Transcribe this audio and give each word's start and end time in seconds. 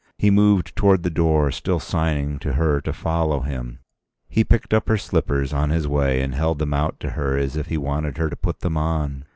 He 0.17 0.31
moved 0.31 0.75
towards 0.75 1.03
the 1.03 1.11
door, 1.11 1.51
still 1.51 1.79
signing 1.79 2.39
to 2.39 2.53
her 2.53 2.81
to 2.81 2.91
follow 2.91 3.41
him. 3.41 3.77
He 4.27 4.43
picked 4.43 4.73
up 4.73 4.87
her 4.89 4.97
slippers 4.97 5.53
on 5.53 5.69
his 5.69 5.87
way 5.87 6.21
and 6.23 6.33
held 6.33 6.57
them 6.57 6.73
out 6.73 6.99
to 7.01 7.11
her 7.11 7.37
as 7.37 7.55
if 7.55 7.67
he 7.67 7.77
wanted 7.77 8.17
her 8.17 8.27
to 8.27 8.35
put 8.35 8.61
them 8.61 8.77
on. 8.77 9.25